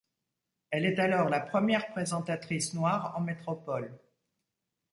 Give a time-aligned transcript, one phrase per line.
[0.71, 3.95] Elle est alors la première présentatrice noire en métropole.